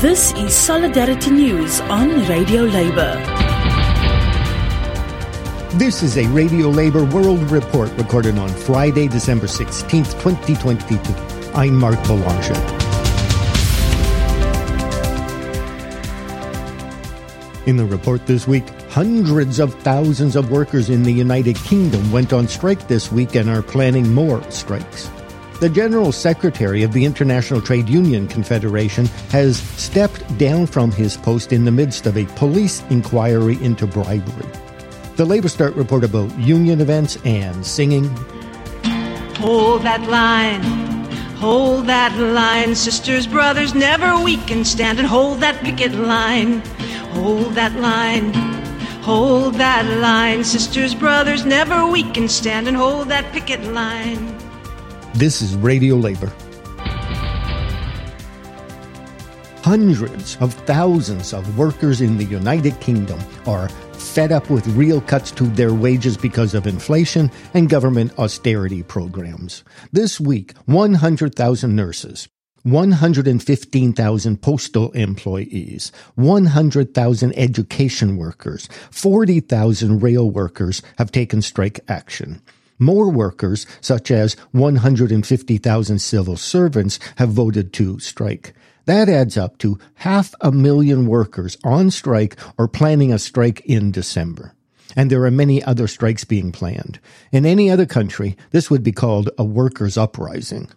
This 0.00 0.34
is 0.34 0.54
Solidarity 0.54 1.30
News 1.30 1.80
on 1.80 2.10
Radio 2.26 2.64
Labour. 2.64 3.14
This 5.78 6.02
is 6.02 6.18
a 6.18 6.26
Radio 6.26 6.68
Labour 6.68 7.06
World 7.06 7.50
Report 7.50 7.90
recorded 7.92 8.36
on 8.36 8.50
Friday, 8.50 9.08
December 9.08 9.46
16th, 9.46 10.12
2022. 10.20 10.98
I'm 11.54 11.76
Mark 11.76 11.96
Boulanger. 12.06 12.52
In 17.64 17.78
the 17.78 17.86
report 17.86 18.26
this 18.26 18.46
week, 18.46 18.68
hundreds 18.90 19.58
of 19.58 19.72
thousands 19.80 20.36
of 20.36 20.50
workers 20.50 20.90
in 20.90 21.04
the 21.04 21.12
United 21.12 21.56
Kingdom 21.56 22.12
went 22.12 22.34
on 22.34 22.48
strike 22.48 22.86
this 22.86 23.10
week 23.10 23.34
and 23.34 23.48
are 23.48 23.62
planning 23.62 24.12
more 24.12 24.42
strikes. 24.50 25.08
The 25.58 25.70
General 25.70 26.12
Secretary 26.12 26.82
of 26.82 26.92
the 26.92 27.06
International 27.06 27.62
Trade 27.62 27.88
Union 27.88 28.28
Confederation 28.28 29.06
has 29.30 29.56
stepped 29.56 30.36
down 30.36 30.66
from 30.66 30.92
his 30.92 31.16
post 31.16 31.50
in 31.50 31.64
the 31.64 31.70
midst 31.70 32.04
of 32.04 32.18
a 32.18 32.26
police 32.36 32.82
inquiry 32.90 33.56
into 33.62 33.86
bribery. 33.86 34.50
The 35.16 35.24
LabourStart 35.24 35.74
report 35.74 36.04
about 36.04 36.38
union 36.38 36.82
events 36.82 37.16
and 37.24 37.64
singing. 37.64 38.04
Hold 39.36 39.80
that 39.84 40.02
line, 40.10 40.62
hold 41.36 41.86
that 41.86 42.14
line, 42.18 42.74
sisters, 42.74 43.26
brothers, 43.26 43.74
never 43.74 44.22
we 44.22 44.36
can 44.36 44.62
stand 44.62 44.98
and 44.98 45.08
hold 45.08 45.40
that 45.40 45.58
picket 45.64 45.92
line. 45.92 46.60
Hold 47.14 47.54
that 47.54 47.74
line, 47.80 48.34
hold 49.00 49.54
that 49.54 49.86
line. 50.00 50.44
Sisters, 50.44 50.94
brothers, 50.94 51.46
never 51.46 51.86
we 51.86 52.02
can 52.12 52.28
stand 52.28 52.68
and 52.68 52.76
hold 52.76 53.08
that 53.08 53.32
picket 53.32 53.64
line. 53.72 54.35
This 55.16 55.40
is 55.40 55.56
Radio 55.56 55.94
Labour. 55.94 56.30
Hundreds 59.62 60.36
of 60.42 60.52
thousands 60.52 61.32
of 61.32 61.56
workers 61.56 62.02
in 62.02 62.18
the 62.18 62.24
United 62.24 62.78
Kingdom 62.80 63.18
are 63.46 63.70
fed 63.94 64.30
up 64.30 64.50
with 64.50 64.66
real 64.76 65.00
cuts 65.00 65.30
to 65.30 65.44
their 65.44 65.72
wages 65.72 66.18
because 66.18 66.52
of 66.52 66.66
inflation 66.66 67.30
and 67.54 67.70
government 67.70 68.12
austerity 68.18 68.82
programs. 68.82 69.64
This 69.90 70.20
week, 70.20 70.52
100,000 70.66 71.74
nurses, 71.74 72.28
115,000 72.64 74.42
postal 74.42 74.90
employees, 74.90 75.92
100,000 76.16 77.38
education 77.38 78.18
workers, 78.18 78.68
40,000 78.90 80.02
rail 80.02 80.30
workers 80.30 80.82
have 80.98 81.10
taken 81.10 81.40
strike 81.40 81.80
action. 81.88 82.42
More 82.78 83.10
workers, 83.10 83.66
such 83.80 84.10
as 84.10 84.34
150,000 84.52 85.98
civil 85.98 86.36
servants, 86.36 86.98
have 87.16 87.30
voted 87.30 87.72
to 87.74 87.98
strike. 87.98 88.54
That 88.84 89.08
adds 89.08 89.36
up 89.36 89.58
to 89.58 89.78
half 89.94 90.34
a 90.40 90.52
million 90.52 91.06
workers 91.06 91.56
on 91.64 91.90
strike 91.90 92.36
or 92.56 92.68
planning 92.68 93.12
a 93.12 93.18
strike 93.18 93.60
in 93.64 93.90
December. 93.90 94.54
And 94.94 95.10
there 95.10 95.24
are 95.24 95.30
many 95.30 95.62
other 95.62 95.88
strikes 95.88 96.24
being 96.24 96.52
planned. 96.52 97.00
In 97.32 97.44
any 97.44 97.70
other 97.70 97.86
country, 97.86 98.36
this 98.50 98.70
would 98.70 98.82
be 98.82 98.92
called 98.92 99.28
a 99.36 99.44
workers' 99.44 99.98
uprising. 99.98 100.70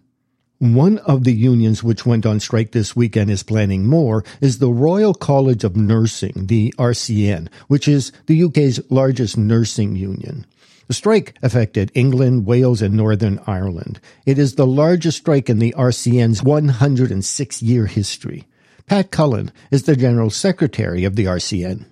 One 0.60 0.98
of 1.00 1.24
the 1.24 1.32
unions 1.32 1.86
which 1.86 2.06
went 2.06 2.26
on 2.26 2.42
strike 2.42 2.74
this 2.74 2.94
week 2.94 3.16
and 3.16 3.32
is 3.32 3.44
planning 3.44 3.88
more 3.88 4.26
is 4.42 4.60
the 4.60 4.74
Royal 4.74 5.14
College 5.14 5.64
of 5.64 5.78
Nursing, 5.78 6.48
the 6.48 6.74
RCN, 6.78 7.48
which 7.70 7.88
is 7.88 8.12
the 8.26 8.44
UK's 8.44 8.82
largest 8.92 9.38
nursing 9.38 9.96
union. 9.96 10.46
The 10.88 10.94
strike 10.94 11.38
affected 11.42 11.94
England, 11.94 12.46
Wales, 12.46 12.82
and 12.82 12.94
Northern 12.94 13.40
Ireland. 13.48 14.02
It 14.26 14.38
is 14.38 14.56
the 14.56 14.68
largest 14.68 15.20
strike 15.20 15.50
in 15.50 15.60
the 15.60 15.74
RCN's 15.78 16.44
106 16.44 17.62
year 17.62 17.86
history. 17.86 18.46
Pat 18.86 19.12
Cullen 19.12 19.54
is 19.72 19.84
the 19.84 19.96
General 19.96 20.30
Secretary 20.30 21.06
of 21.06 21.16
the 21.16 21.23
RCN. 21.23 21.86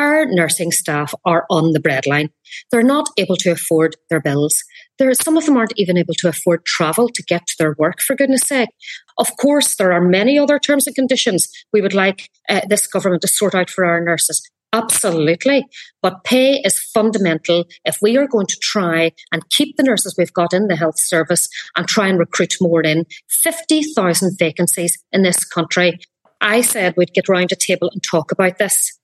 Our 0.00 0.24
nursing 0.24 0.72
staff 0.72 1.12
are 1.26 1.44
on 1.50 1.72
the 1.72 1.78
breadline. 1.78 2.30
They're 2.72 2.82
not 2.82 3.10
able 3.18 3.36
to 3.36 3.50
afford 3.50 3.96
their 4.08 4.22
bills. 4.22 4.64
There, 4.98 5.12
some 5.12 5.36
of 5.36 5.44
them 5.44 5.58
aren't 5.58 5.74
even 5.76 5.98
able 5.98 6.14
to 6.14 6.28
afford 6.28 6.64
travel 6.64 7.10
to 7.10 7.22
get 7.22 7.46
to 7.46 7.54
their 7.58 7.74
work, 7.78 8.00
for 8.00 8.16
goodness 8.16 8.44
sake. 8.46 8.70
Of 9.18 9.28
course, 9.36 9.76
there 9.76 9.92
are 9.92 10.00
many 10.00 10.38
other 10.38 10.58
terms 10.58 10.86
and 10.86 10.96
conditions 10.96 11.52
we 11.74 11.82
would 11.82 11.92
like 11.92 12.30
uh, 12.48 12.62
this 12.66 12.86
government 12.86 13.20
to 13.22 13.28
sort 13.28 13.54
out 13.54 13.68
for 13.68 13.84
our 13.84 14.02
nurses. 14.02 14.40
Absolutely. 14.72 15.66
But 16.00 16.24
pay 16.24 16.62
is 16.64 16.78
fundamental 16.78 17.66
if 17.84 17.98
we 18.00 18.16
are 18.16 18.26
going 18.26 18.46
to 18.46 18.56
try 18.62 19.12
and 19.32 19.50
keep 19.50 19.76
the 19.76 19.82
nurses 19.82 20.14
we've 20.16 20.32
got 20.32 20.54
in 20.54 20.68
the 20.68 20.76
health 20.76 20.98
service 20.98 21.46
and 21.76 21.86
try 21.86 22.08
and 22.08 22.18
recruit 22.18 22.54
more 22.58 22.80
in. 22.80 23.04
50,000 23.28 24.38
vacancies 24.38 24.96
in 25.12 25.24
this 25.24 25.44
country. 25.44 26.00
I 26.40 26.62
said 26.62 26.94
we'd 26.96 27.12
get 27.12 27.28
round 27.28 27.52
a 27.52 27.56
table 27.56 27.90
and 27.92 28.02
talk 28.02 28.32
about 28.32 28.56
this. 28.56 28.98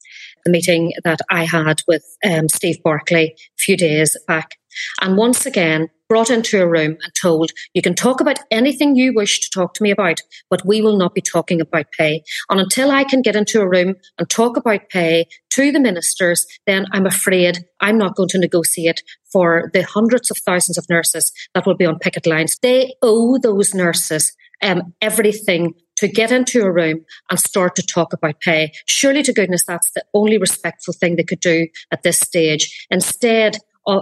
The 0.47 0.53
meeting 0.53 0.93
that 1.03 1.19
I 1.29 1.45
had 1.45 1.83
with 1.89 2.05
um, 2.25 2.49
Steve 2.49 2.81
Barclay 2.85 3.35
a 3.35 3.59
few 3.59 3.77
days 3.77 4.17
back. 4.29 4.53
And 5.01 5.17
once 5.17 5.45
again, 5.45 5.89
brought 6.09 6.31
into 6.31 6.63
a 6.63 6.69
room 6.69 6.97
and 7.03 7.13
told, 7.21 7.51
you 7.75 7.83
can 7.83 7.97
talk 7.97 8.21
about 8.21 8.39
anything 8.53 8.95
you 8.95 9.13
wish 9.13 9.41
to 9.41 9.51
talk 9.51 9.75
to 9.75 9.83
me 9.83 9.91
about, 9.91 10.21
but 10.49 10.65
we 10.65 10.81
will 10.81 10.97
not 10.97 11.15
be 11.15 11.21
talking 11.21 11.61
about 11.61 11.91
pay. 11.99 12.23
And 12.49 12.61
until 12.61 12.93
I 12.93 13.03
can 13.03 13.23
get 13.23 13.35
into 13.35 13.61
a 13.61 13.69
room 13.69 13.97
and 14.19 14.31
talk 14.31 14.57
about 14.57 14.89
pay 14.89 15.27
to 15.51 15.73
the 15.73 15.81
ministers, 15.81 16.47
then 16.65 16.87
I'm 16.93 17.07
afraid 17.07 17.65
I'm 17.81 17.99
not 17.99 18.15
going 18.15 18.29
to 18.29 18.39
negotiate 18.39 19.03
for 19.33 19.69
the 19.75 19.83
hundreds 19.83 20.31
of 20.31 20.39
thousands 20.39 20.79
of 20.79 20.89
nurses 20.89 21.33
that 21.57 21.67
will 21.67 21.77
be 21.77 21.87
on 21.87 21.99
picket 21.99 22.25
lines. 22.25 22.57
They 22.63 22.95
owe 23.03 23.37
those 23.39 23.75
nurses 23.75 24.33
um, 24.63 24.95
everything 25.03 25.75
to 25.97 26.09
get 26.09 26.33
into 26.33 26.63
a 26.63 26.73
room 26.73 27.05
and 27.31 27.39
start 27.39 27.75
to 27.77 27.83
talk 27.83 28.13
about 28.13 28.41
pay. 28.41 28.73
Surely 28.87 29.23
to 29.23 29.33
goodness, 29.33 29.65
that's 29.67 29.91
the 29.93 30.05
only 30.15 30.39
respectful 30.39 30.95
thing 30.95 31.17
they 31.17 31.25
could 31.25 31.41
do 31.41 31.67
at 31.91 32.03
this 32.03 32.19
stage. 32.19 32.87
Instead, 32.91 33.57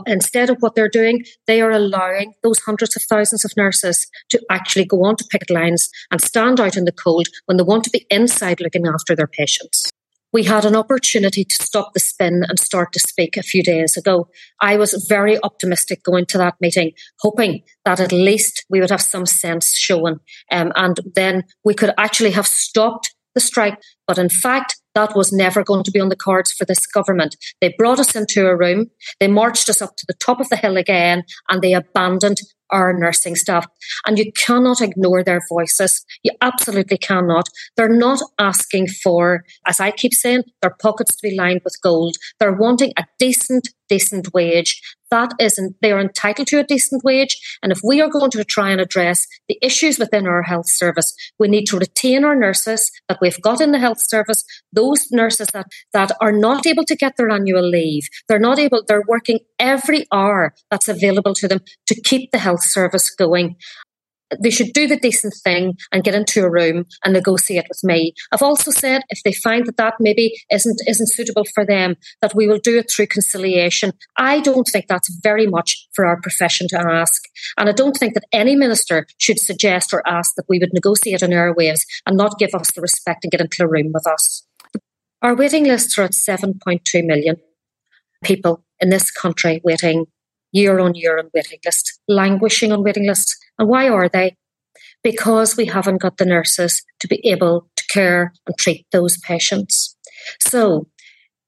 instead 0.07 0.51
of 0.51 0.57
what 0.61 0.75
they're 0.75 0.89
doing, 0.89 1.25
they 1.47 1.61
are 1.61 1.71
allowing 1.71 2.35
those 2.43 2.59
hundreds 2.61 2.97
of 2.97 3.03
thousands 3.03 3.45
of 3.45 3.53
nurses 3.57 4.07
to 4.31 4.41
actually 4.51 4.85
go 4.85 5.05
onto 5.05 5.25
picket 5.31 5.51
lines 5.51 5.91
and 6.11 6.21
stand 6.21 6.61
out 6.61 6.77
in 6.77 6.85
the 6.85 6.93
cold 6.93 7.29
when 7.47 7.57
they 7.59 7.63
want 7.63 7.85
to 7.85 7.91
be 7.91 8.07
inside 8.11 8.61
looking 8.61 8.87
after 8.87 9.15
their 9.15 9.27
patients. 9.27 9.91
We 10.35 10.43
had 10.43 10.65
an 10.65 10.75
opportunity 10.75 11.45
to 11.45 11.55
stop 11.55 11.95
the 11.95 12.01
spin 12.01 12.43
and 12.49 12.59
start 12.59 12.93
to 12.95 12.99
speak 12.99 13.37
a 13.37 13.43
few 13.43 13.63
days 13.63 13.97
ago. 13.97 14.29
I 14.61 14.77
was 14.77 15.07
very 15.09 15.41
optimistic 15.45 16.03
going 16.03 16.27
to 16.27 16.39
that 16.39 16.57
meeting, 16.61 16.91
hoping 17.21 17.63
that 17.85 18.01
at 18.01 18.11
least 18.11 18.65
we 18.69 18.81
would 18.81 18.91
have 18.91 19.01
some 19.01 19.27
sense 19.27 19.77
shown 19.77 20.19
um, 20.51 20.73
and 20.75 20.99
then 21.15 21.45
we 21.65 21.73
could 21.73 21.95
actually 21.97 22.33
have 22.33 22.49
stopped 22.49 23.15
the 23.37 23.41
strike. 23.41 23.81
But 24.09 24.19
in 24.19 24.29
fact, 24.29 24.81
that 24.97 25.15
was 25.15 25.33
never 25.33 25.63
going 25.63 25.85
to 25.85 25.93
be 25.93 26.01
on 26.01 26.09
the 26.09 26.17
cards 26.17 26.51
for 26.51 26.65
this 26.65 26.85
government. 26.85 27.37
They 27.61 27.73
brought 27.79 28.01
us 28.01 28.17
into 28.17 28.49
a 28.49 28.57
room, 28.57 28.91
they 29.21 29.29
marched 29.29 29.69
us 29.69 29.81
up 29.81 29.95
to 29.99 30.05
the 30.09 30.15
top 30.15 30.41
of 30.41 30.49
the 30.49 30.57
hill 30.57 30.77
again, 30.77 31.23
and 31.49 31.63
they 31.63 31.75
abandoned 31.75 32.41
our 32.75 32.93
nursing 32.93 33.37
staff. 33.37 33.67
And 34.07 34.19
you 34.19 34.33
cannot 34.33 34.81
ignore 34.81 35.23
their 35.23 35.41
voices. 35.49 36.05
You 36.25 36.33
absolutely 36.41 36.99
cannot. 36.99 37.49
They're 37.77 37.89
not 37.89 38.21
asking 38.39 38.89
for, 38.89 39.45
as 39.67 39.79
I 39.81 39.93
keep 39.93 40.13
saying, 40.13 40.43
their 40.61 40.75
pockets 40.83 41.15
to 41.17 41.29
be 41.29 41.37
lined 41.37 41.61
with 41.65 41.81
gold. 41.83 42.17
They're 42.41 42.53
wanting 42.53 42.93
a 42.97 43.05
decent, 43.19 43.69
decent 43.89 44.35
wage. 44.35 44.83
That 45.11 45.33
isn't, 45.39 45.77
they 45.81 45.93
are 45.93 46.01
entitled 46.01 46.49
to 46.49 46.59
a 46.59 46.65
decent 46.65 47.05
wage. 47.05 47.39
And 47.63 47.71
if 47.71 47.79
we 47.85 48.01
are 48.01 48.09
going 48.09 48.33
to 48.33 48.43
try 48.43 48.71
and 48.71 48.81
address 48.81 49.29
the 49.49 49.57
issues 49.63 49.97
within 49.97 50.27
our 50.27 50.43
health 50.43 50.69
service, 50.69 51.15
we 51.39 51.47
need 51.47 51.67
to 51.67 51.79
retain 51.79 52.25
our 52.25 52.35
nurses 52.35 52.91
that 53.09 53.19
we've 53.21 53.41
got 53.41 53.61
in 53.61 53.71
the 53.71 53.79
health 53.79 54.01
service, 54.01 54.43
those 54.73 55.07
nurses 55.13 55.49
that, 55.53 55.67
that 55.93 56.11
are 56.21 56.33
not 56.33 56.67
able 56.67 56.85
to 56.87 56.97
get 56.97 57.17
their 57.17 57.31
annual 57.31 57.63
leave. 57.63 58.09
They're 58.27 58.41
not 58.41 58.59
able, 58.59 58.83
they're 58.89 59.05
working 59.07 59.39
every 59.61 60.07
hour 60.13 60.53
that's 60.69 60.89
available 60.89 61.35
to 61.35 61.47
them 61.47 61.61
to 61.87 62.01
keep 62.01 62.33
the 62.33 62.39
health 62.39 62.64
service 62.65 63.15
going 63.15 63.57
they 64.43 64.51
should 64.51 64.73
do 64.73 64.87
the 64.87 64.97
decent 64.97 65.35
thing 65.43 65.75
and 65.93 66.05
get 66.05 66.15
into 66.15 66.43
a 66.43 66.51
room 66.51 66.87
and 67.05 67.13
negotiate 67.13 67.67
with 67.69 67.83
me. 67.85 68.15
I've 68.33 68.43
also 68.43 68.71
said 68.71 69.03
if 69.09 69.23
they 69.23 69.33
find 69.33 69.67
that 69.67 69.77
that 69.77 69.95
maybe 70.01 70.35
isn't 70.51 70.81
isn't 70.87 71.13
suitable 71.13 71.45
for 71.55 71.65
them, 71.65 71.97
that 72.23 72.35
we 72.35 72.47
will 72.47 72.59
do 72.59 72.79
it 72.79 72.91
through 72.91 73.09
conciliation. 73.09 73.93
I 74.17 74.41
don't 74.41 74.69
think 74.71 74.87
that's 74.89 75.15
very 75.23 75.47
much 75.47 75.89
for 75.95 76.07
our 76.07 76.21
profession 76.21 76.69
to 76.69 76.79
ask, 76.79 77.23
and 77.57 77.69
I 77.69 77.73
don't 77.73 77.97
think 77.97 78.15
that 78.15 78.25
any 78.33 78.57
minister 78.57 79.07
should 79.19 79.39
suggest 79.39 79.93
or 79.93 80.07
ask 80.07 80.35
that 80.37 80.47
we 80.49 80.59
would 80.59 80.73
negotiate 80.73 81.23
on 81.23 81.31
airwaves 81.31 81.83
and 82.07 82.17
not 82.17 82.39
give 82.39 82.55
us 82.55 82.73
the 82.73 82.81
respect 82.81 83.25
and 83.25 83.31
get 83.31 83.41
into 83.41 83.63
a 83.63 83.69
room 83.69 83.91
with 83.93 84.07
us. 84.07 84.47
Our 85.23 85.35
waiting 85.35 85.65
lists 85.65 85.99
are 85.99 86.03
at 86.03 86.13
7.2 86.13 87.05
million 87.05 87.37
people 88.23 88.65
in 88.81 88.91
this 88.91 89.11
country 89.11 89.61
waiting 89.65 90.07
year 90.55 90.79
on 90.79 90.95
year 90.95 91.19
on 91.19 91.29
waiting 91.35 91.59
lists, 91.65 91.99
languishing 92.09 92.73
on 92.73 92.83
waiting 92.83 93.07
lists. 93.07 93.37
And 93.59 93.69
why 93.69 93.89
are 93.89 94.09
they? 94.09 94.37
Because 95.03 95.57
we 95.57 95.67
haven't 95.67 96.01
got 96.01 96.17
the 96.17 96.25
nurses 96.25 96.83
to 97.01 97.09
be 97.09 97.21
able 97.29 97.69
to 97.77 97.85
care 97.93 98.33
and 98.47 98.57
treat 98.57 98.87
those 98.93 99.19
patients. 99.19 99.97
So 100.41 100.87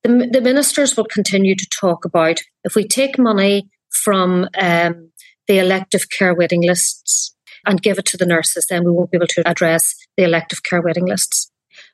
the, 0.02 0.28
the 0.30 0.42
ministers 0.42 0.96
will 0.96 1.06
continue 1.06 1.54
to 1.54 1.66
talk 1.80 2.04
about 2.04 2.40
if 2.64 2.74
we 2.74 2.86
take 2.86 3.18
money 3.18 3.68
from 4.04 4.48
um, 4.60 5.12
the 5.46 5.58
elective 5.58 6.10
care 6.10 6.34
waiting 6.34 6.62
lists 6.62 7.34
and 7.64 7.80
give 7.80 7.98
it 7.98 8.06
to 8.06 8.16
the 8.16 8.26
nurses, 8.26 8.66
then 8.68 8.84
we 8.84 8.90
won't 8.90 9.10
be 9.10 9.16
able 9.16 9.26
to 9.28 9.48
address 9.48 9.94
the 10.16 10.24
elective 10.24 10.62
care 10.62 10.82
waiting 10.82 11.06
lists. 11.06 11.50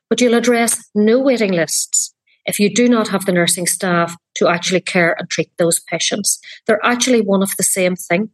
but 0.09 0.21
you'll 0.21 0.35
address 0.35 0.89
no 0.93 1.19
waiting 1.19 1.51
lists 1.51 2.12
if 2.45 2.59
you 2.59 2.73
do 2.73 2.87
not 2.87 3.07
have 3.09 3.25
the 3.25 3.31
nursing 3.31 3.67
staff 3.67 4.15
to 4.35 4.47
actually 4.47 4.81
care 4.81 5.15
and 5.17 5.29
treat 5.29 5.51
those 5.57 5.79
patients. 5.79 6.39
They're 6.65 6.83
actually 6.83 7.21
one 7.21 7.43
of 7.43 7.55
the 7.57 7.63
same 7.63 7.95
thing. 7.95 8.29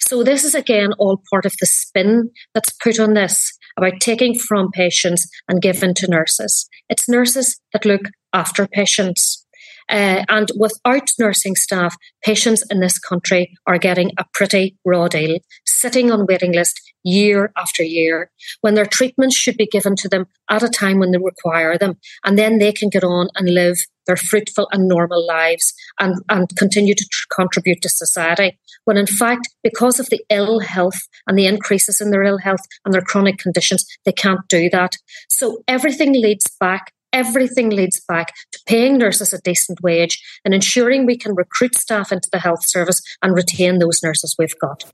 So, 0.00 0.22
this 0.22 0.44
is 0.44 0.54
again 0.54 0.92
all 0.98 1.22
part 1.30 1.46
of 1.46 1.54
the 1.60 1.66
spin 1.66 2.30
that's 2.54 2.72
put 2.82 2.98
on 2.98 3.14
this 3.14 3.56
about 3.76 4.00
taking 4.00 4.36
from 4.36 4.70
patients 4.72 5.28
and 5.48 5.62
given 5.62 5.94
to 5.94 6.10
nurses. 6.10 6.68
It's 6.88 7.08
nurses 7.08 7.60
that 7.72 7.84
look 7.84 8.02
after 8.32 8.66
patients. 8.66 9.46
Uh, 9.88 10.24
and 10.28 10.50
without 10.56 11.10
nursing 11.18 11.56
staff, 11.56 11.96
patients 12.22 12.64
in 12.70 12.80
this 12.80 12.98
country 12.98 13.56
are 13.66 13.78
getting 13.78 14.10
a 14.18 14.24
pretty 14.34 14.76
raw 14.84 15.08
deal, 15.08 15.38
sitting 15.64 16.10
on 16.10 16.26
waiting 16.26 16.52
list 16.52 16.80
year 17.04 17.52
after 17.56 17.82
year, 17.82 18.30
when 18.60 18.74
their 18.74 18.86
treatments 18.86 19.36
should 19.36 19.56
be 19.56 19.66
given 19.66 19.96
to 19.96 20.08
them 20.08 20.26
at 20.50 20.62
a 20.62 20.68
time 20.68 20.98
when 20.98 21.10
they 21.10 21.18
require 21.18 21.78
them. 21.78 21.96
And 22.24 22.38
then 22.38 22.58
they 22.58 22.72
can 22.72 22.88
get 22.88 23.04
on 23.04 23.28
and 23.34 23.48
live 23.48 23.78
their 24.06 24.16
fruitful 24.16 24.68
and 24.72 24.88
normal 24.88 25.24
lives 25.24 25.72
and, 26.00 26.16
and 26.28 26.48
continue 26.56 26.94
to 26.94 27.06
tr- 27.10 27.26
contribute 27.34 27.82
to 27.82 27.88
society. 27.88 28.58
When 28.84 28.96
in 28.96 29.06
fact, 29.06 29.48
because 29.62 30.00
of 30.00 30.08
the 30.10 30.24
ill 30.30 30.60
health 30.60 31.00
and 31.26 31.38
the 31.38 31.46
increases 31.46 32.00
in 32.00 32.10
their 32.10 32.24
ill 32.24 32.38
health 32.38 32.62
and 32.84 32.92
their 32.92 33.02
chronic 33.02 33.38
conditions, 33.38 33.86
they 34.04 34.12
can't 34.12 34.40
do 34.48 34.70
that. 34.70 34.96
So 35.28 35.62
everything 35.68 36.12
leads 36.14 36.46
back 36.58 36.92
everything 37.12 37.70
leads 37.70 38.00
back 38.00 38.34
to 38.52 38.60
paying 38.66 38.98
nurses 38.98 39.32
a 39.32 39.40
decent 39.40 39.80
wage 39.82 40.22
and 40.44 40.54
ensuring 40.54 41.06
we 41.06 41.16
can 41.16 41.34
recruit 41.34 41.74
staff 41.74 42.12
into 42.12 42.28
the 42.32 42.38
health 42.38 42.66
service 42.66 43.00
and 43.22 43.34
retain 43.34 43.78
those 43.78 44.02
nurses 44.02 44.36
we've 44.38 44.58
got. 44.60 44.84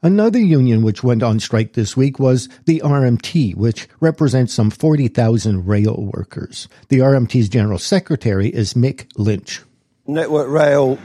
Another 0.00 0.38
union 0.38 0.82
which 0.82 1.02
went 1.02 1.24
on 1.24 1.40
strike 1.40 1.72
this 1.72 1.96
week 1.96 2.20
was 2.20 2.48
the 2.66 2.80
RMT, 2.84 3.56
which 3.56 3.88
represents 3.98 4.54
some 4.54 4.70
40,000 4.70 5.66
rail 5.66 6.10
workers. 6.14 6.68
The 6.88 7.00
RMT's 7.00 7.48
general 7.48 7.78
secretary 7.78 8.48
is 8.48 8.74
Mick 8.74 9.06
Lynch. 9.16 9.60
Network 10.06 10.48
Rail 10.48 10.98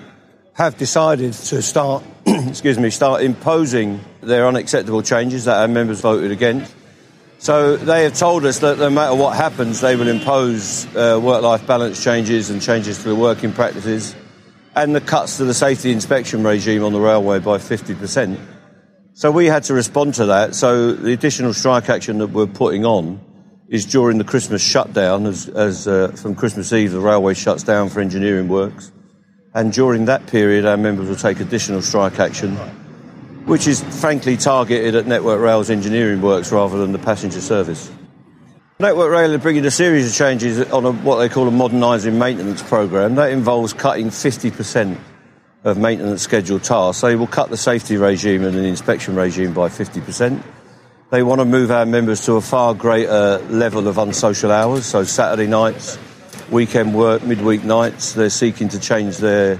have 0.54 0.78
decided 0.78 1.34
to 1.34 1.62
start, 1.64 2.04
excuse 2.28 2.78
me, 2.78 2.92
start 2.92 3.24
imposing 3.24 4.00
their 4.22 4.46
unacceptable 4.48 5.02
changes 5.02 5.46
that 5.46 5.60
our 5.60 5.68
members 5.68 6.00
voted 6.00 6.30
against. 6.30 6.74
So 7.44 7.76
they 7.76 8.06
have 8.06 8.14
told 8.14 8.46
us 8.46 8.60
that 8.60 8.78
no 8.78 8.90
matter 8.90 9.14
what 9.14 9.36
happens, 9.36 9.82
they 9.82 9.98
will 9.98 10.08
impose 10.08 10.86
uh, 10.96 11.20
work-life 11.22 11.68
balance 11.68 12.02
changes 12.02 12.50
and 12.50 12.62
changes 12.62 13.00
to 13.00 13.10
the 13.10 13.16
working 13.16 13.52
practices 13.52 14.16
and 14.78 14.96
the 14.96 15.02
cuts 15.02 15.36
to 15.38 15.44
the 15.44 15.54
safety 15.54 15.92
inspection 15.92 16.42
regime 16.42 16.86
on 16.86 16.94
the 16.94 17.02
railway 17.02 17.40
by 17.40 17.58
50%. 17.58 18.40
So 19.12 19.30
we 19.30 19.48
had 19.48 19.64
to 19.64 19.74
respond 19.74 20.14
to 20.14 20.28
that. 20.28 20.56
So 20.56 20.94
the 20.94 21.12
additional 21.12 21.54
strike 21.54 21.90
action 21.90 22.20
that 22.20 22.28
we're 22.28 22.48
putting 22.48 22.86
on 22.86 23.20
is 23.68 23.86
during 23.86 24.20
the 24.20 24.24
Christmas 24.24 24.62
shutdown, 24.64 25.26
as, 25.26 25.50
as 25.50 25.86
uh, 25.86 26.14
from 26.16 26.36
Christmas 26.36 26.72
Eve 26.72 26.94
the 26.94 27.02
railway 27.02 27.34
shuts 27.34 27.64
down 27.64 27.90
for 27.90 28.00
engineering 28.00 28.48
works. 28.48 28.94
And 29.54 29.74
during 29.74 30.06
that 30.06 30.28
period, 30.28 30.66
our 30.66 30.78
members 30.78 31.10
will 31.10 31.18
take 31.18 31.42
additional 31.42 31.82
strike 31.82 32.20
action 32.20 32.58
which 33.46 33.68
is 33.68 33.82
frankly 34.00 34.38
targeted 34.38 34.96
at 34.96 35.06
Network 35.06 35.42
Rail's 35.42 35.70
engineering 35.70 36.22
works 36.22 36.52
rather 36.52 36.78
than 36.78 36.92
the 36.92 37.00
passenger 37.00 37.42
service. 37.42 37.92
Network 38.80 39.12
Rail 39.12 39.34
are 39.34 39.38
bringing 39.38 39.66
a 39.66 39.72
series 39.72 40.10
of 40.10 40.16
changes 40.16 40.60
on 40.72 40.86
a, 40.86 40.92
what 40.92 41.18
they 41.18 41.30
call 41.30 41.48
a 41.48 41.52
modernising 41.52 42.18
maintenance 42.18 42.64
programme. 42.64 43.16
That 43.16 43.32
involves 43.32 43.72
cutting 43.72 44.08
50% 44.08 44.98
of 45.64 45.78
maintenance 45.78 46.22
scheduled 46.22 46.64
tasks. 46.64 47.02
They 47.02 47.16
will 47.16 47.28
cut 47.28 47.50
the 47.50 47.58
safety 47.58 47.98
regime 47.98 48.44
and 48.44 48.56
the 48.56 48.64
inspection 48.64 49.16
regime 49.16 49.54
by 49.54 49.70
50%. 49.70 50.42
They 51.12 51.22
want 51.22 51.40
to 51.40 51.46
move 51.46 51.70
our 51.70 51.86
members 51.86 52.26
to 52.26 52.34
a 52.34 52.42
far 52.42 52.74
greater 52.74 53.38
level 53.50 53.88
of 53.88 53.98
unsocial 53.98 54.52
hours, 54.52 54.86
so 54.86 55.04
Saturday 55.04 55.48
nights, 55.48 56.00
weekend 56.50 56.96
work, 56.96 57.22
midweek 57.24 57.64
nights. 57.64 58.14
They're 58.14 58.32
seeking 58.32 58.70
to 58.70 58.80
change 58.80 59.18
their 59.18 59.60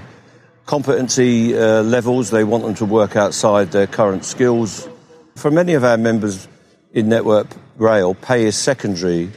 competency 0.66 1.56
uh, 1.56 1.82
levels. 1.82 2.30
They 2.30 2.44
want 2.44 2.64
them 2.64 2.74
to 2.76 2.84
work 2.84 3.16
outside 3.16 3.72
their 3.72 3.86
current 3.86 4.24
skills. 4.24 4.88
For 5.36 5.50
many 5.50 5.74
of 5.74 5.84
our 5.84 5.96
members 5.96 6.48
in 6.92 7.08
Network 7.08 7.48
Rail, 7.76 8.14
pay 8.14 8.44
is 8.44 8.56
secondary 8.56 9.30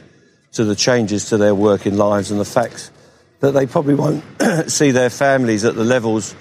to 0.52 0.64
the 0.64 0.76
changes 0.76 1.26
to 1.26 1.36
their 1.36 1.54
working 1.54 1.96
lives 1.96 2.30
and 2.30 2.40
the 2.40 2.44
fact 2.44 2.90
that 3.40 3.52
they 3.52 3.66
probably 3.66 3.94
won't 3.94 4.24
see 4.66 4.90
their 4.90 5.10
families 5.10 5.64
at 5.64 5.74
the 5.74 5.84
levels 5.84 6.34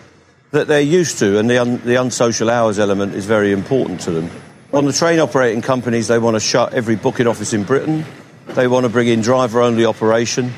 that 0.52 0.68
they're 0.68 0.80
used 0.80 1.20
to, 1.20 1.38
and 1.38 1.50
the, 1.50 1.58
un- 1.58 1.82
the 1.84 1.96
unsocial 1.96 2.50
hours 2.50 2.80
element 2.80 3.14
is 3.14 3.26
very 3.26 3.52
important 3.52 4.00
to 4.02 4.12
them. 4.12 4.32
On 4.74 4.86
the 4.86 4.94
train 4.94 5.20
operating 5.20 5.62
companies, 5.62 6.08
they 6.08 6.20
want 6.20 6.36
to 6.36 6.40
shut 6.40 6.74
every 6.74 6.96
booking 6.96 7.28
office 7.28 7.54
in 7.54 7.64
Britain. 7.64 8.06
They 8.48 8.68
want 8.68 8.86
to 8.86 8.90
bring 8.90 9.08
in 9.08 9.22
driver 9.22 9.62
only 9.62 9.86
operation 9.86 10.54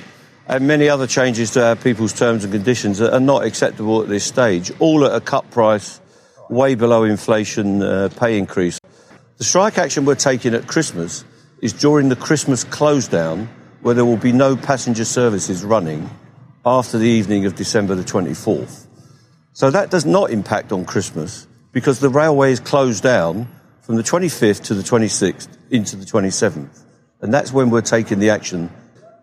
and 0.49 0.67
many 0.67 0.89
other 0.89 1.05
changes 1.05 1.51
to 1.51 1.63
our 1.63 1.75
people's 1.75 2.11
terms 2.11 2.43
and 2.43 2.51
conditions 2.51 2.97
that 2.97 3.13
are 3.13 3.19
not 3.19 3.45
acceptable 3.45 4.01
at 4.01 4.09
this 4.09 4.23
stage, 4.23 4.71
all 4.79 5.05
at 5.05 5.13
a 5.13 5.21
cut 5.21 5.49
price 5.51 6.01
way 6.49 6.73
below 6.73 7.03
inflation 7.03 7.83
uh, 7.83 8.09
pay 8.19 8.35
increase. 8.35 8.79
The 9.37 9.43
strike 9.43 9.77
action 9.77 10.05
we're 10.05 10.15
taking 10.15 10.55
at 10.55 10.67
Christmas 10.67 11.23
is 11.61 11.71
during 11.71 12.09
the 12.09 12.15
Christmas 12.15 12.63
close 12.63 13.07
down 13.07 13.47
where 13.81 13.93
there 13.93 14.05
will 14.05 14.17
be 14.17 14.31
no 14.31 14.57
passenger 14.57 15.05
services 15.05 15.63
running 15.63 16.09
after 16.65 16.97
the 16.97 17.07
evening 17.07 17.45
of 17.45 17.55
December 17.55 17.93
the 17.93 18.03
24th. 18.03 18.87
So 19.53 19.69
that 19.69 19.91
does 19.91 20.05
not 20.05 20.31
impact 20.31 20.71
on 20.71 20.83
Christmas 20.83 21.47
because 21.71 21.99
the 21.99 22.09
railway 22.09 22.51
is 22.51 22.59
closed 22.59 23.03
down 23.03 23.47
from 23.81 23.97
the 23.97 24.03
25th 24.03 24.63
to 24.63 24.73
the 24.73 24.83
26th 24.83 25.47
into 25.69 25.95
the 25.95 26.05
27th. 26.05 26.83
And 27.21 27.31
that's 27.31 27.53
when 27.53 27.69
we're 27.69 27.81
taking 27.81 28.17
the 28.17 28.31
action 28.31 28.71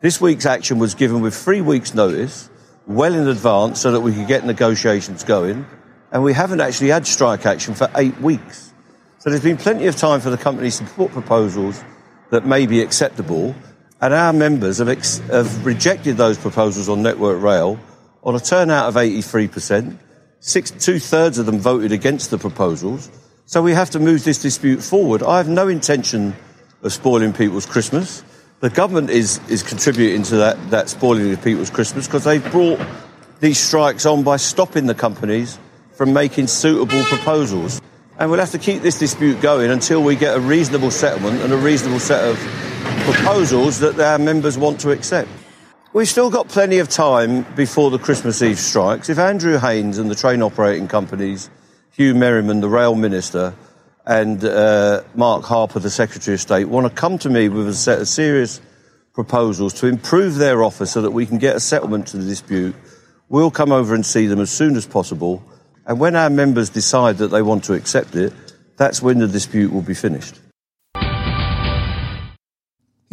this 0.00 0.20
week's 0.20 0.44
action 0.44 0.78
was 0.78 0.94
given 0.94 1.22
with 1.22 1.34
three 1.34 1.60
weeks' 1.60 1.94
notice, 1.94 2.50
well 2.86 3.14
in 3.14 3.26
advance, 3.28 3.80
so 3.80 3.92
that 3.92 4.00
we 4.00 4.12
could 4.12 4.26
get 4.26 4.44
negotiations 4.44 5.24
going. 5.24 5.66
And 6.12 6.22
we 6.22 6.34
haven't 6.34 6.60
actually 6.60 6.88
had 6.88 7.06
strike 7.06 7.46
action 7.46 7.74
for 7.74 7.90
eight 7.96 8.18
weeks. 8.20 8.72
So 9.18 9.30
there's 9.30 9.42
been 9.42 9.56
plenty 9.56 9.86
of 9.86 9.96
time 9.96 10.20
for 10.20 10.30
the 10.30 10.36
companies 10.36 10.78
to 10.78 10.84
put 10.84 11.12
proposals 11.12 11.82
that 12.30 12.46
may 12.46 12.66
be 12.66 12.80
acceptable. 12.80 13.54
And 14.00 14.12
our 14.12 14.32
members 14.32 14.78
have, 14.78 14.88
ex- 14.88 15.18
have 15.30 15.64
rejected 15.64 16.18
those 16.18 16.36
proposals 16.36 16.88
on 16.88 17.02
Network 17.02 17.42
Rail 17.42 17.80
on 18.22 18.34
a 18.34 18.40
turnout 18.40 18.88
of 18.88 18.94
83%. 18.94 19.98
Six, 20.40 20.70
two 20.70 20.98
thirds 20.98 21.38
of 21.38 21.46
them 21.46 21.58
voted 21.58 21.92
against 21.92 22.30
the 22.30 22.38
proposals. 22.38 23.10
So 23.46 23.62
we 23.62 23.72
have 23.72 23.90
to 23.90 23.98
move 23.98 24.24
this 24.24 24.38
dispute 24.38 24.82
forward. 24.82 25.22
I 25.22 25.38
have 25.38 25.48
no 25.48 25.68
intention 25.68 26.36
of 26.82 26.92
spoiling 26.92 27.32
people's 27.32 27.64
Christmas 27.64 28.22
the 28.60 28.70
government 28.70 29.10
is, 29.10 29.40
is 29.48 29.62
contributing 29.62 30.22
to 30.24 30.36
that, 30.36 30.70
that 30.70 30.88
spoiling 30.88 31.32
of 31.32 31.42
people's 31.42 31.70
Christmas 31.70 32.06
because 32.06 32.24
they've 32.24 32.50
brought 32.50 32.80
these 33.40 33.58
strikes 33.58 34.06
on 34.06 34.22
by 34.22 34.36
stopping 34.36 34.86
the 34.86 34.94
companies 34.94 35.58
from 35.94 36.12
making 36.12 36.46
suitable 36.46 37.02
proposals. 37.04 37.80
And 38.18 38.30
we'll 38.30 38.40
have 38.40 38.52
to 38.52 38.58
keep 38.58 38.82
this 38.82 38.98
dispute 38.98 39.42
going 39.42 39.70
until 39.70 40.02
we 40.02 40.16
get 40.16 40.36
a 40.36 40.40
reasonable 40.40 40.90
settlement 40.90 41.42
and 41.42 41.52
a 41.52 41.56
reasonable 41.56 42.00
set 42.00 42.24
of 42.24 42.36
proposals 43.04 43.80
that 43.80 44.00
our 44.00 44.18
members 44.18 44.56
want 44.56 44.80
to 44.80 44.90
accept. 44.90 45.28
We've 45.92 46.08
still 46.08 46.30
got 46.30 46.48
plenty 46.48 46.78
of 46.78 46.88
time 46.88 47.46
before 47.54 47.90
the 47.90 47.98
Christmas 47.98 48.42
Eve 48.42 48.58
strikes. 48.58 49.08
If 49.08 49.18
Andrew 49.18 49.58
Haines 49.58 49.98
and 49.98 50.10
the 50.10 50.14
train 50.14 50.42
operating 50.42 50.88
companies, 50.88 51.50
Huw 51.96 52.14
Merriman, 52.14 52.60
the 52.60 52.68
rail 52.68 52.94
minister, 52.94 53.54
and 54.06 54.44
uh, 54.44 55.02
Mark 55.14 55.44
Harper, 55.44 55.80
the 55.80 55.90
Secretary 55.90 56.34
of 56.34 56.40
State, 56.40 56.66
want 56.66 56.86
to 56.86 56.92
come 56.92 57.18
to 57.18 57.28
me 57.28 57.48
with 57.48 57.68
a 57.68 57.74
set 57.74 58.00
of 58.00 58.08
serious 58.08 58.60
proposals 59.12 59.72
to 59.74 59.86
improve 59.86 60.36
their 60.36 60.62
offer 60.62 60.86
so 60.86 61.02
that 61.02 61.10
we 61.10 61.26
can 61.26 61.38
get 61.38 61.56
a 61.56 61.60
settlement 61.60 62.06
to 62.08 62.16
the 62.16 62.24
dispute. 62.24 62.74
We'll 63.28 63.50
come 63.50 63.72
over 63.72 63.94
and 63.94 64.06
see 64.06 64.26
them 64.26 64.40
as 64.40 64.50
soon 64.50 64.76
as 64.76 64.86
possible. 64.86 65.42
And 65.86 65.98
when 65.98 66.14
our 66.14 66.30
members 66.30 66.70
decide 66.70 67.18
that 67.18 67.28
they 67.28 67.42
want 67.42 67.64
to 67.64 67.72
accept 67.72 68.14
it, 68.14 68.32
that's 68.76 69.02
when 69.02 69.18
the 69.18 69.26
dispute 69.26 69.72
will 69.72 69.82
be 69.82 69.94
finished. 69.94 70.38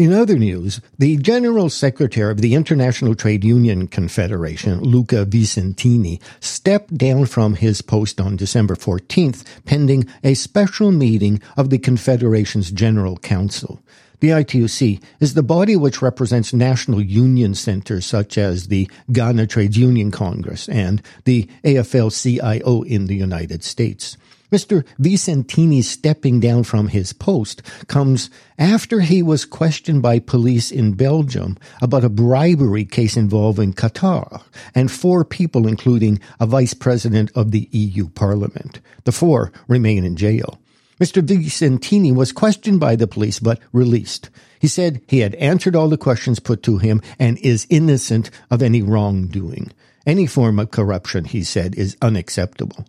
In 0.03 0.12
other 0.12 0.38
news, 0.38 0.81
the 1.00 1.15
General 1.15 1.69
Secretary 1.69 2.29
of 2.29 2.41
the 2.41 2.55
International 2.55 3.15
Trade 3.15 3.45
Union 3.45 3.88
Confederation, 3.88 4.81
Luca 4.81 5.25
Visentini, 5.25 6.19
stepped 6.41 6.98
down 6.98 7.25
from 7.25 7.55
his 7.55 7.81
post 7.81 8.19
on 8.19 8.36
December 8.36 8.75
14th, 8.75 9.45
pending 9.63 10.05
a 10.22 10.33
special 10.33 10.91
meeting 10.91 11.41
of 11.55 11.69
the 11.69 11.77
Confederation's 11.77 12.69
General 12.69 13.15
Council. 13.15 13.79
The 14.19 14.31
ITUC 14.31 15.01
is 15.22 15.36
the 15.36 15.41
body 15.41 15.77
which 15.77 16.01
represents 16.01 16.51
national 16.51 17.01
union 17.01 17.55
centers 17.55 18.05
such 18.05 18.38
as 18.38 18.67
the 18.67 18.91
Ghana 19.10 19.48
Trades 19.48 19.77
Union 19.77 20.12
Congress 20.12 20.67
and 20.67 21.01
the 21.24 21.50
AFL-CIO 21.63 22.81
in 22.81 23.07
the 23.07 23.15
United 23.15 23.63
States. 23.63 24.17
Mr. 24.53 24.86
Visentini 25.00 25.83
stepping 25.83 26.39
down 26.39 26.63
from 26.63 26.89
his 26.89 27.12
post 27.12 27.63
comes 27.88 28.29
after 28.60 29.00
he 29.00 29.24
was 29.24 29.45
questioned 29.45 30.03
by 30.03 30.19
police 30.19 30.69
in 30.69 30.93
Belgium 30.93 31.57
about 31.81 32.03
a 32.03 32.10
bribery 32.10 32.86
case 32.86 33.17
involving 33.17 33.74
Qatar 33.74 34.43
and 34.75 34.91
four 34.91 35.25
people, 35.25 35.65
including 35.67 36.19
a 36.39 36.45
vice 36.45 36.75
president 36.75 37.31
of 37.33 37.50
the 37.50 37.67
EU 37.72 38.07
Parliament. 38.10 38.79
The 39.05 39.12
four 39.12 39.51
remain 39.67 40.05
in 40.05 40.15
jail. 40.15 40.60
Mr. 41.01 41.24
Visentini 41.24 42.13
was 42.13 42.31
questioned 42.31 42.79
by 42.79 42.95
the 42.95 43.07
police 43.07 43.39
but 43.39 43.60
released. 43.72 44.29
He 44.60 44.67
said 44.67 45.01
he 45.07 45.22
had 45.22 45.33
answered 45.36 45.75
all 45.75 45.89
the 45.89 45.98
questions 45.98 46.39
put 46.39 46.62
to 46.62 46.77
him 46.77 47.01
and 47.17 47.39
is 47.39 47.65
innocent 47.72 48.29
of 48.51 48.62
any 48.62 48.83
wrongdoing. 48.83 49.72
Any 50.05 50.27
form 50.27 50.60
of 50.60 50.69
corruption, 50.69 51.25
he 51.25 51.43
said, 51.43 51.74
is 51.74 51.98
unacceptable. 52.03 52.86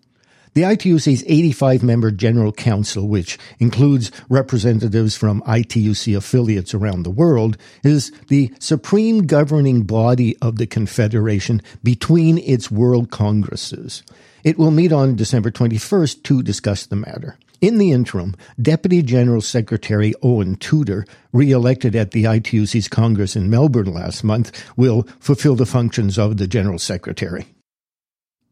The 0.55 0.63
ITUC's 0.63 1.25
85 1.27 1.83
member 1.83 2.13
General 2.13 2.53
Council, 2.53 3.09
which 3.09 3.41
includes 3.59 4.13
representatives 4.29 5.17
from 5.17 5.43
ITUC 5.43 6.17
affiliates 6.17 6.73
around 6.73 7.03
the 7.03 7.11
world, 7.11 7.57
is 7.83 8.13
the 8.29 8.53
supreme 8.61 9.27
governing 9.27 9.83
body 9.83 10.37
of 10.41 10.59
the 10.59 10.69
Confederation 10.69 11.61
between 11.83 12.39
its 12.39 12.71
world 12.71 13.11
congresses. 13.11 14.05
It 14.45 14.57
will 14.57 14.71
meet 14.71 14.93
on 14.93 15.17
December 15.17 15.51
21st 15.51 16.23
to 16.23 16.41
discuss 16.45 16.87
the 16.87 16.95
matter. 16.95 17.37
In 17.61 17.79
the 17.79 17.91
interim, 17.91 18.37
Deputy 18.63 19.03
General 19.03 19.41
Secretary 19.41 20.15
Owen 20.23 20.55
Tudor, 20.55 21.05
re-elected 21.33 21.97
at 21.97 22.13
the 22.13 22.25
ITUC's 22.25 22.87
Congress 22.87 23.35
in 23.35 23.51
Melbourne 23.51 23.93
last 23.93 24.23
month, 24.23 24.53
will 24.77 25.03
fulfill 25.19 25.57
the 25.57 25.67
functions 25.67 26.17
of 26.17 26.37
the 26.37 26.47
General 26.47 26.79
Secretary. 26.79 27.49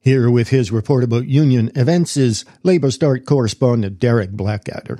Here 0.04 0.28
with 0.28 0.48
his 0.48 0.72
report 0.72 1.04
about 1.04 1.28
union 1.28 1.70
events 1.76 2.16
is 2.16 2.44
LabourStart 2.64 3.24
correspondent 3.24 4.00
Derek 4.00 4.32
Blackadder. 4.32 4.98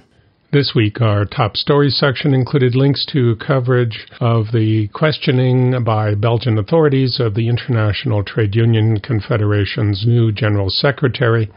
This 0.52 0.74
week, 0.74 1.00
our 1.00 1.24
top 1.24 1.56
stories 1.56 1.96
section 1.96 2.34
included 2.34 2.74
links 2.74 3.06
to 3.06 3.36
coverage 3.36 4.06
of 4.20 4.52
the 4.52 4.88
questioning 4.88 5.82
by 5.82 6.14
Belgian 6.14 6.58
authorities 6.58 7.18
of 7.18 7.32
the 7.32 7.48
International 7.48 8.22
Trade 8.22 8.54
Union 8.54 9.00
Confederation's 9.00 10.04
new 10.06 10.30
General 10.30 10.68
Secretary, 10.68 11.50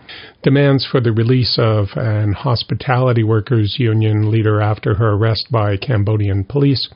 demands 0.43 0.87
for 0.89 1.01
the 1.01 1.11
release 1.11 1.59
of 1.59 1.89
an 1.97 2.31
hospitality 2.31 3.21
workers 3.21 3.75
union 3.77 4.31
leader 4.31 4.61
after 4.61 4.95
her 4.95 5.11
arrest 5.11 5.51
by 5.51 5.75
Cambodian 5.75 6.45
police, 6.45 6.87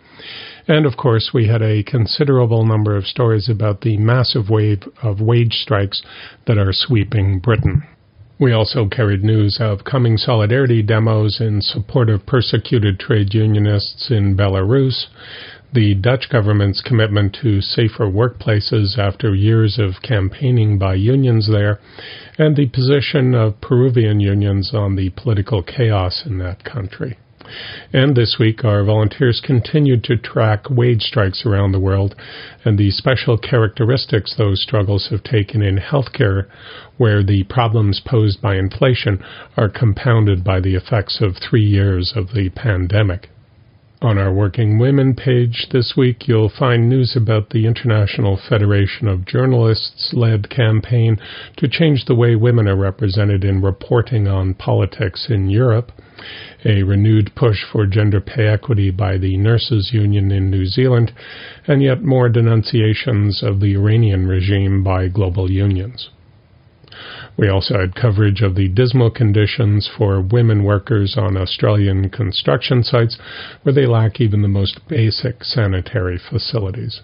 and 0.69 0.85
of 0.85 0.95
course, 0.95 1.31
we 1.33 1.49
had 1.49 1.61
a 1.61 1.83
considerable 1.83 2.65
number 2.65 2.95
of 2.95 3.07
stories 3.07 3.49
about 3.49 3.81
the 3.81 3.97
massive 3.97 4.49
wave 4.49 4.83
of 5.03 5.19
wage 5.19 5.55
strikes 5.55 6.01
that 6.47 6.57
are 6.57 6.71
sweeping 6.71 7.39
Britain. 7.39 7.83
We 8.39 8.53
also 8.53 8.87
carried 8.87 9.21
news 9.21 9.57
of 9.59 9.83
coming 9.83 10.15
solidarity 10.15 10.81
demos 10.81 11.41
in 11.41 11.61
support 11.61 12.09
of 12.09 12.25
persecuted 12.25 12.97
trade 12.97 13.33
unionists 13.33 14.09
in 14.09 14.37
Belarus, 14.37 15.07
the 15.73 15.93
Dutch 15.93 16.29
government's 16.29 16.81
commitment 16.81 17.37
to 17.41 17.59
safer 17.59 18.05
workplaces 18.05 18.97
after 18.97 19.35
years 19.35 19.77
of 19.77 20.01
campaigning 20.01 20.79
by 20.79 20.93
unions 20.93 21.49
there, 21.51 21.79
and 22.37 22.55
the 22.55 22.67
position 22.67 23.35
of 23.35 23.59
Peruvian 23.59 24.21
unions 24.21 24.73
on 24.73 24.95
the 24.95 25.09
political 25.09 25.61
chaos 25.61 26.23
in 26.25 26.37
that 26.37 26.63
country. 26.63 27.17
And 27.91 28.15
this 28.15 28.37
week, 28.39 28.63
our 28.63 28.83
volunteers 28.83 29.41
continued 29.43 30.03
to 30.05 30.17
track 30.17 30.69
wage 30.69 31.01
strikes 31.01 31.45
around 31.45 31.71
the 31.71 31.79
world 31.79 32.15
and 32.63 32.77
the 32.77 32.91
special 32.91 33.37
characteristics 33.37 34.35
those 34.37 34.61
struggles 34.61 35.07
have 35.09 35.23
taken 35.23 35.61
in 35.61 35.77
healthcare, 35.77 36.47
where 36.97 37.23
the 37.23 37.43
problems 37.43 38.01
posed 38.05 38.41
by 38.41 38.55
inflation 38.55 39.23
are 39.57 39.69
compounded 39.69 40.43
by 40.43 40.59
the 40.59 40.75
effects 40.75 41.19
of 41.21 41.37
three 41.37 41.65
years 41.65 42.13
of 42.15 42.33
the 42.33 42.49
pandemic. 42.49 43.29
On 44.01 44.17
our 44.17 44.31
Working 44.31 44.79
Women 44.79 45.13
page 45.13 45.67
this 45.73 45.97
week, 45.97 46.25
you'll 46.25 46.47
find 46.47 46.87
news 46.87 47.17
about 47.17 47.49
the 47.49 47.67
International 47.67 48.37
Federation 48.37 49.09
of 49.09 49.25
Journalists 49.25 50.13
led 50.13 50.49
campaign 50.49 51.17
to 51.57 51.67
change 51.67 52.05
the 52.05 52.15
way 52.15 52.37
women 52.37 52.65
are 52.69 52.77
represented 52.77 53.43
in 53.43 53.61
reporting 53.61 54.25
on 54.25 54.53
politics 54.53 55.27
in 55.29 55.49
Europe, 55.49 55.91
a 56.63 56.83
renewed 56.83 57.35
push 57.35 57.65
for 57.69 57.85
gender 57.85 58.21
pay 58.21 58.47
equity 58.47 58.89
by 58.89 59.17
the 59.17 59.35
Nurses 59.35 59.91
Union 59.91 60.31
in 60.31 60.49
New 60.49 60.65
Zealand, 60.65 61.11
and 61.67 61.83
yet 61.83 62.01
more 62.01 62.29
denunciations 62.29 63.43
of 63.43 63.59
the 63.59 63.73
Iranian 63.75 64.27
regime 64.27 64.81
by 64.81 65.09
global 65.09 65.51
unions. 65.51 66.09
We 67.37 67.47
also 67.47 67.79
had 67.79 67.95
coverage 67.95 68.41
of 68.41 68.55
the 68.55 68.67
dismal 68.67 69.09
conditions 69.11 69.87
for 69.87 70.19
women 70.21 70.63
workers 70.63 71.15
on 71.17 71.37
Australian 71.37 72.09
construction 72.09 72.83
sites 72.83 73.17
where 73.63 73.73
they 73.73 73.85
lack 73.85 74.19
even 74.19 74.41
the 74.41 74.47
most 74.47 74.87
basic 74.87 75.43
sanitary 75.43 76.17
facilities. 76.17 77.01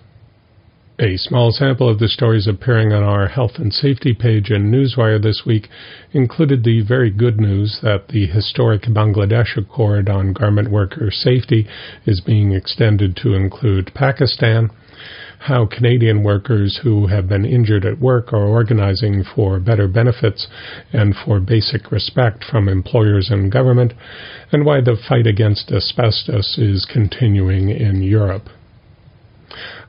A 0.97 1.17
small 1.17 1.51
sample 1.51 1.89
of 1.89 1.99
the 1.99 2.07
stories 2.07 2.47
appearing 2.47 2.93
on 2.93 3.03
our 3.03 3.27
health 3.27 3.57
and 3.59 3.73
safety 3.73 4.13
page 4.13 4.49
in 4.49 4.71
Newswire 4.71 5.21
this 5.21 5.43
week 5.45 5.67
included 6.13 6.63
the 6.63 6.79
very 6.83 7.09
good 7.11 7.37
news 7.37 7.79
that 7.83 8.07
the 8.07 8.25
historic 8.27 8.83
Bangladesh 8.83 9.57
Accord 9.57 10.07
on 10.07 10.31
Garment 10.31 10.71
Worker 10.71 11.11
Safety 11.11 11.67
is 12.05 12.21
being 12.21 12.53
extended 12.53 13.17
to 13.17 13.33
include 13.33 13.93
Pakistan, 13.93 14.69
how 15.45 15.63
Canadian 15.63 16.23
workers 16.23 16.79
who 16.81 17.05
have 17.05 17.29
been 17.29 17.45
injured 17.45 17.85
at 17.85 17.99
work 17.99 18.33
are 18.33 18.47
organizing 18.47 19.23
for 19.23 19.59
better 19.59 19.87
benefits 19.87 20.47
and 20.91 21.13
for 21.15 21.39
basic 21.39 21.91
respect 21.91 22.43
from 22.43 22.67
employers 22.67 23.29
and 23.29 23.51
government, 23.51 23.93
and 24.51 24.65
why 24.65 24.81
the 24.81 24.97
fight 25.07 25.27
against 25.27 25.71
asbestos 25.71 26.57
is 26.57 26.87
continuing 26.91 27.69
in 27.69 28.01
Europe. 28.01 28.49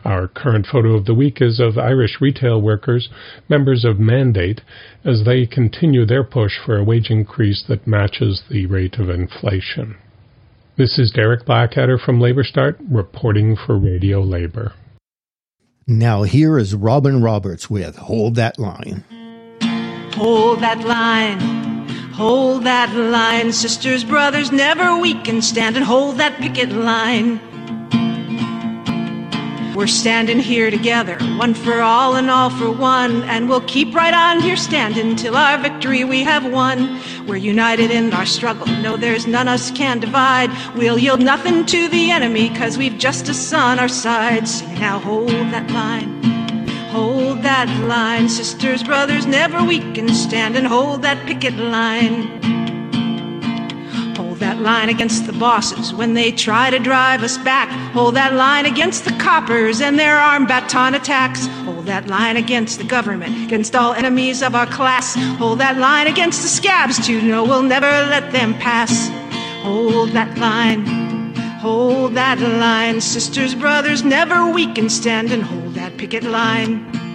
Our 0.05 0.29
current 0.29 0.67
photo 0.71 0.95
of 0.95 1.07
the 1.07 1.15
week 1.15 1.39
is 1.41 1.59
of 1.59 1.79
Irish 1.79 2.21
retail 2.21 2.61
workers, 2.61 3.09
members 3.49 3.83
of 3.83 3.99
Mandate, 3.99 4.61
as 5.07 5.25
they 5.25 5.47
continue 5.47 6.05
their 6.05 6.23
push 6.23 6.53
for 6.65 6.77
a 6.77 6.85
wage 6.85 7.09
increase 7.09 7.65
that 7.67 7.87
matches 7.87 8.43
the 8.51 8.67
rate 8.67 8.99
of 8.99 9.09
inflation. 9.09 9.97
This 10.77 10.99
is 10.99 11.11
Derek 11.11 11.47
Blackadder 11.47 11.97
from 11.97 12.21
LabourStart, 12.21 12.77
reporting 12.91 13.57
for 13.57 13.79
Radio 13.79 14.21
Labour. 14.21 14.75
Now 15.89 16.25
here 16.25 16.59
is 16.59 16.75
Robin 16.75 17.23
Roberts 17.23 17.71
with 17.71 17.95
Hold 17.95 18.35
That 18.35 18.59
Line. 18.59 19.05
Hold 20.15 20.59
that 20.59 20.81
line. 20.81 21.39
Hold 22.11 22.65
that 22.65 22.93
line. 22.93 23.53
Sisters, 23.53 24.03
brothers, 24.03 24.51
never 24.51 24.99
weaken. 24.99 25.41
Stand 25.41 25.77
and 25.77 25.85
hold 25.85 26.17
that 26.17 26.41
picket 26.41 26.73
line. 26.73 27.39
We're 29.77 29.87
standing 29.87 30.39
here 30.39 30.71
together, 30.71 31.19
one 31.37 31.53
for 31.53 31.83
all 31.83 32.17
and 32.17 32.31
all 32.31 32.49
for 32.49 32.71
one, 32.71 33.25
and 33.25 33.47
we'll 33.47 33.61
keep 33.61 33.95
right 33.95 34.15
on 34.15 34.41
here 34.41 34.57
standing 34.57 35.17
till 35.17 35.37
our 35.37 35.59
victory 35.59 36.03
we 36.03 36.23
have 36.23 36.51
won. 36.51 36.99
We're 37.27 37.37
united 37.37 37.91
in 37.91 38.15
our 38.15 38.25
struggle, 38.25 38.67
no, 38.67 38.97
there's 38.97 39.27
none 39.27 39.49
us 39.49 39.71
can 39.71 40.01
divide. 40.01 40.51
We'll 40.75 40.99
yield 40.99 41.21
nothing 41.21 41.67
to 41.67 41.89
the 41.89 42.11
enemy, 42.11 42.49
cause 42.57 42.79
we've 42.79 42.97
justice 42.97 43.53
on 43.53 43.79
our 43.79 43.87
side. 43.87 44.49
Now, 44.81 44.99
hold 44.99 45.29
that 45.29 45.71
line. 45.71 46.23
Hold 46.89 47.43
that 47.43 47.69
line, 47.87 48.31
sisters, 48.31 48.83
brothers, 48.83 49.27
never 49.27 49.63
weaken. 49.63 50.09
Stand 50.09 50.57
and 50.57 50.67
hold 50.67 51.03
that 51.03 51.27
picket 51.27 51.55
line 51.55 52.56
line 54.67 54.89
against 54.89 55.27
the 55.27 55.33
bosses 55.33 55.95
when 55.95 56.13
they 56.15 56.33
try 56.33 56.71
to 56.71 56.79
drive 56.81 57.23
us 57.23 57.39
back. 57.39 57.69
Hold 57.93 58.17
that 58.17 58.35
line 58.35 58.67
against 58.67 59.05
the 59.05 59.13
coppers 59.13 59.81
and 59.81 59.97
their 59.97 60.17
armed 60.17 60.49
baton 60.49 60.97
attacks. 60.97 61.47
Hold 61.65 61.87
that 61.87 62.09
line 62.09 62.37
against 62.37 62.79
the 62.79 62.85
government, 62.85 63.45
against 63.47 63.77
all 63.77 63.95
enemies 63.95 64.43
of 64.43 64.57
our 64.57 64.67
class. 64.67 65.15
Hold 65.39 65.61
that 65.61 65.79
line 65.79 66.09
against 66.09 66.43
the 66.43 66.49
scabs 66.49 67.07
too. 67.07 67.23
No, 67.23 67.45
we'll 67.45 67.63
never 67.63 67.87
let 67.87 68.33
them 68.33 68.55
pass. 68.55 69.09
Hold 69.63 70.11
that 70.11 70.37
line. 70.37 70.85
Hold 71.61 72.15
that 72.15 72.41
line, 72.41 73.01
sisters, 73.01 73.55
brothers, 73.55 74.03
never 74.03 74.51
weaken. 74.51 74.91
Stand 74.91 75.31
and 75.31 75.45
hold 75.45 75.75
that 75.75 75.97
picket 75.97 76.25
line. 76.25 77.06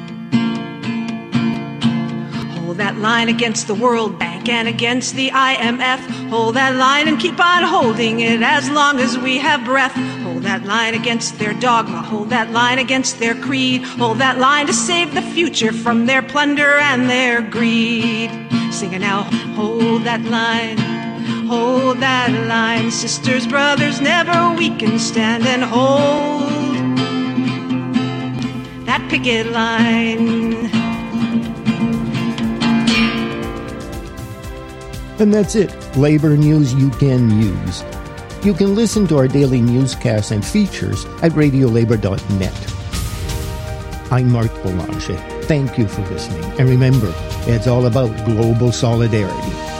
That 2.82 2.98
line 2.98 3.30
against 3.30 3.68
the 3.68 3.76
World 3.76 4.18
Bank 4.18 4.50
and 4.50 4.68
against 4.68 5.14
the 5.14 5.30
IMF. 5.30 6.00
Hold 6.30 6.56
that 6.56 6.76
line 6.78 7.08
and 7.08 7.20
keep 7.20 7.40
on 7.40 7.62
holding 7.62 8.22
it 8.22 8.42
as 8.42 8.72
long 8.72 9.00
as 9.00 9.20
we 9.20 9.38
have 9.38 9.64
breath. 9.64 9.94
Hold 10.24 10.42
that 10.44 10.66
line 10.66 10.96
against 10.96 11.38
their 11.38 11.54
dogma. 11.54 12.02
Hold 12.02 12.32
that 12.32 12.50
line 12.50 12.80
against 12.80 13.20
their 13.20 13.36
creed. 13.36 13.84
Hold 13.84 14.18
that 14.18 14.40
line 14.40 14.66
to 14.66 14.74
save 14.74 15.14
the 15.14 15.22
future 15.22 15.72
from 15.72 16.08
their 16.08 16.24
plunder 16.24 16.80
and 16.80 17.08
their 17.08 17.44
greed. 17.44 18.32
Sing 18.72 18.94
it 18.94 19.00
now. 19.02 19.22
Hold 19.54 20.04
that 20.06 20.24
line. 20.24 20.80
Hold 21.46 22.00
that 22.00 22.32
line. 22.48 22.90
Sisters, 22.90 23.46
brothers, 23.46 24.02
never 24.02 24.56
we 24.58 24.76
can 24.76 24.98
stand 24.98 25.46
and 25.46 25.64
hold 25.64 26.42
that 28.88 29.08
picket 29.08 29.52
line. 29.52 30.81
And 35.22 35.32
that's 35.32 35.54
it. 35.54 35.72
Labor 35.96 36.36
news 36.36 36.74
you 36.74 36.90
can 36.90 37.30
use. 37.40 37.84
You 38.44 38.56
can 38.56 38.74
listen 38.74 39.06
to 39.06 39.20
our 39.20 39.28
daily 39.28 39.62
newscasts 39.62 40.32
and 40.32 40.44
features 40.44 41.06
at 41.22 41.32
radiolabor.net. 41.34 44.12
I'm 44.12 44.32
Mark 44.32 44.51
Boulanger. 44.63 45.18
Thank 45.44 45.78
you 45.78 45.88
for 45.88 46.01
listening. 46.10 46.44
And 46.60 46.68
remember, 46.68 47.13
it's 47.46 47.68
all 47.68 47.86
about 47.86 48.25
global 48.25 48.72
solidarity. 48.72 49.71